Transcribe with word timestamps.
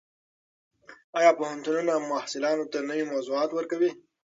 ایا 1.17 1.31
پوهنتونونه 1.39 1.93
محصلانو 2.11 2.69
ته 2.71 2.77
نوي 2.89 3.03
موضوعات 3.13 3.49
ورکوي؟ 3.53 3.91